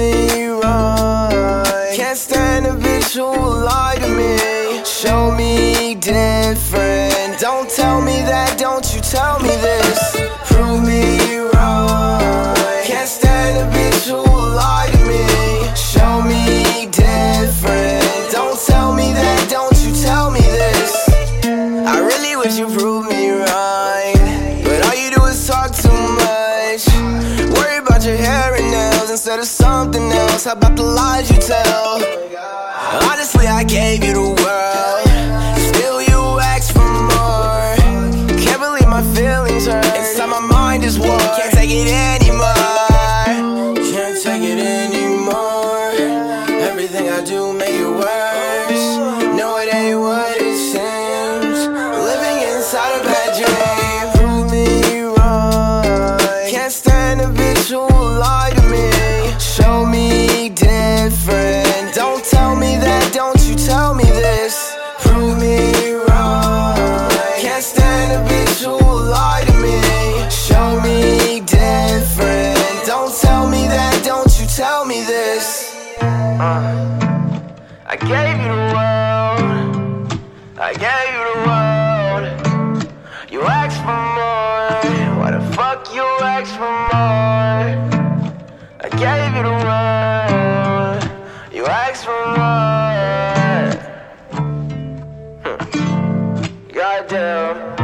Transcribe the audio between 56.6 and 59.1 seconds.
stand a bitch who will lie to me